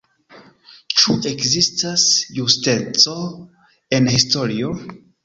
[1.01, 2.05] Ĉu ekzistas
[2.37, 3.13] justeco
[3.99, 4.73] en historio?